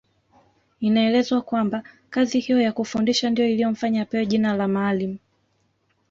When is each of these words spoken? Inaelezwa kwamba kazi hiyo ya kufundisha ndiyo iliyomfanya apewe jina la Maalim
Inaelezwa 0.81 1.41
kwamba 1.41 1.83
kazi 2.09 2.39
hiyo 2.39 2.61
ya 2.61 2.71
kufundisha 2.73 3.29
ndiyo 3.29 3.47
iliyomfanya 3.49 4.01
apewe 4.01 4.25
jina 4.25 4.53
la 4.55 4.67
Maalim 4.67 5.17